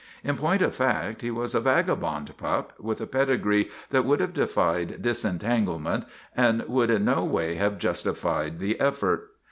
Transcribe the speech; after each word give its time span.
In 0.23 0.35
point 0.35 0.63
of 0.63 0.73
fact 0.73 1.21
he 1.21 1.29
was 1.29 1.53
a 1.53 1.59
vaga 1.59 1.95
bond 1.95 2.35
pup 2.35 2.73
with 2.79 2.99
a 3.01 3.05
pedigree 3.05 3.69
that 3.91 4.03
would 4.03 4.19
have 4.19 4.33
defied 4.33 5.03
disentanglement 5.03 6.05
and 6.35 6.63
would 6.67 6.89
in 6.89 7.05
no 7.05 7.23
way 7.23 7.53
have 7.53 7.77
justified 7.77 8.57
the 8.57 8.79
effort. 8.79 9.29